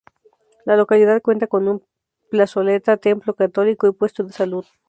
[0.65, 1.79] La localidad cuenta con una
[2.31, 4.65] plazoleta, templo católico y puesto de salud.